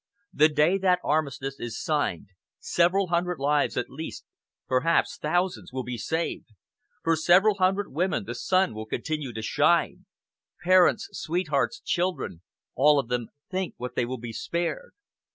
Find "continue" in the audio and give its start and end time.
8.87-9.31